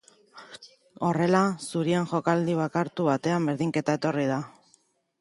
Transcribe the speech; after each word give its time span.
Horrela, 1.09 1.41
zurien 1.67 2.09
jokaldi 2.15 2.57
bakartu 2.65 3.09
batean 3.13 3.49
berdinketa 3.53 4.01
etorri 4.01 4.29
da. 4.35 4.45